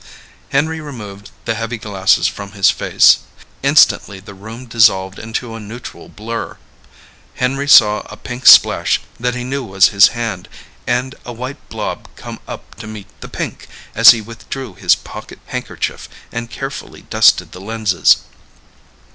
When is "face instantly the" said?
2.71-4.33